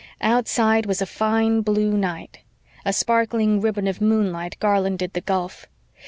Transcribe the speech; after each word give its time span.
Outside 0.23 0.87
was 0.87 0.99
a 0.99 1.05
fine 1.05 1.61
blue 1.61 1.91
night. 1.95 2.39
A 2.85 2.91
sparkling 2.91 3.61
ribbon 3.61 3.85
of 3.87 4.01
moonlight 4.01 4.57
garlanded 4.59 5.13
the 5.13 5.21
gulf. 5.21 5.67